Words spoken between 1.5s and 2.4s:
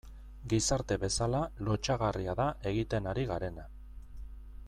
lotsagarria